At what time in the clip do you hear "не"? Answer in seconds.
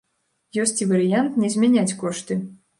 1.45-1.53